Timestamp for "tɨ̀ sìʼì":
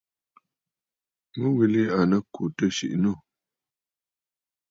2.55-2.97